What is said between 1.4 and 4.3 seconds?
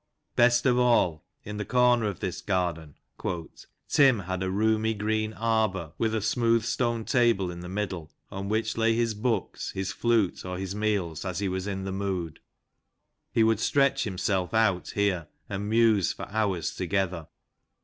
in the corner of this garden," Tim